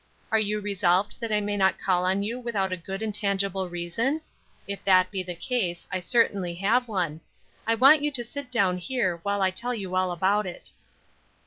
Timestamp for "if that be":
4.67-5.21